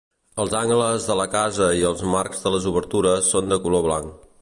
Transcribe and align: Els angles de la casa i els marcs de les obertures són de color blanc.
Els 0.43 0.55
angles 0.59 1.05
de 1.09 1.17
la 1.19 1.27
casa 1.35 1.69
i 1.83 1.87
els 1.91 2.03
marcs 2.17 2.43
de 2.47 2.57
les 2.57 2.69
obertures 2.75 3.33
són 3.35 3.55
de 3.57 3.65
color 3.69 3.91
blanc. 3.91 4.23